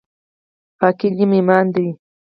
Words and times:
پاکي 0.79 1.07
نیم 1.17 1.31
ایمان 1.37 1.65
دی 1.73 1.87